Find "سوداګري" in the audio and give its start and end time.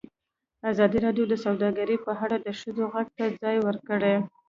1.45-1.95